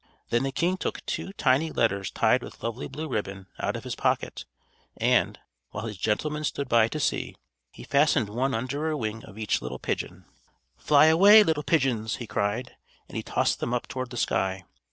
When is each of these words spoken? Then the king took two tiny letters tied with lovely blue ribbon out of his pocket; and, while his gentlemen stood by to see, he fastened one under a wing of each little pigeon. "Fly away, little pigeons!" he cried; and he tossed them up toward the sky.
Then 0.31 0.41
the 0.41 0.51
king 0.51 0.77
took 0.77 1.05
two 1.05 1.31
tiny 1.33 1.69
letters 1.71 2.09
tied 2.09 2.41
with 2.41 2.63
lovely 2.63 2.87
blue 2.87 3.07
ribbon 3.07 3.45
out 3.59 3.75
of 3.75 3.83
his 3.83 3.93
pocket; 3.93 4.45
and, 4.97 5.37
while 5.69 5.85
his 5.85 5.95
gentlemen 5.97 6.43
stood 6.43 6.67
by 6.67 6.87
to 6.87 6.99
see, 6.99 7.35
he 7.69 7.83
fastened 7.83 8.27
one 8.27 8.55
under 8.55 8.89
a 8.89 8.97
wing 8.97 9.23
of 9.25 9.37
each 9.37 9.61
little 9.61 9.77
pigeon. 9.77 10.25
"Fly 10.75 11.05
away, 11.05 11.43
little 11.43 11.61
pigeons!" 11.61 12.15
he 12.15 12.25
cried; 12.25 12.75
and 13.07 13.15
he 13.15 13.21
tossed 13.21 13.59
them 13.59 13.75
up 13.75 13.85
toward 13.87 14.09
the 14.09 14.17
sky. 14.17 14.63